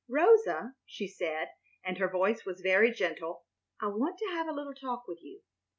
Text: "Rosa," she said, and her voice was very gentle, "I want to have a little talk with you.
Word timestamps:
"Rosa," 0.09 0.73
she 0.87 1.07
said, 1.07 1.49
and 1.85 1.99
her 1.99 2.09
voice 2.09 2.43
was 2.43 2.61
very 2.61 2.89
gentle, 2.89 3.45
"I 3.79 3.85
want 3.89 4.17
to 4.17 4.25
have 4.33 4.47
a 4.47 4.51
little 4.51 4.73
talk 4.73 5.07
with 5.07 5.19
you. 5.21 5.41